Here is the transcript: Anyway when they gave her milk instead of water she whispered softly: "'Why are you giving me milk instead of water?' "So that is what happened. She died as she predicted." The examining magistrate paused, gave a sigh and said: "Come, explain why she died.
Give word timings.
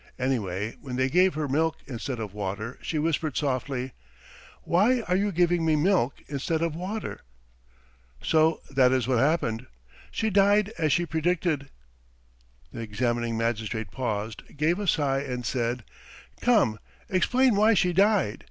Anyway 0.17 0.75
when 0.81 0.95
they 0.95 1.09
gave 1.11 1.35
her 1.35 1.47
milk 1.47 1.77
instead 1.85 2.19
of 2.19 2.33
water 2.33 2.79
she 2.81 2.97
whispered 2.97 3.37
softly: 3.37 3.91
"'Why 4.63 5.01
are 5.01 5.15
you 5.15 5.31
giving 5.31 5.63
me 5.63 5.75
milk 5.75 6.23
instead 6.27 6.63
of 6.63 6.75
water?' 6.75 7.21
"So 8.19 8.61
that 8.71 8.91
is 8.91 9.07
what 9.07 9.19
happened. 9.19 9.67
She 10.09 10.31
died 10.31 10.69
as 10.79 10.91
she 10.91 11.05
predicted." 11.05 11.69
The 12.71 12.79
examining 12.81 13.37
magistrate 13.37 13.91
paused, 13.91 14.41
gave 14.57 14.79
a 14.79 14.87
sigh 14.87 15.19
and 15.19 15.45
said: 15.45 15.83
"Come, 16.41 16.79
explain 17.07 17.53
why 17.55 17.75
she 17.75 17.93
died. 17.93 18.39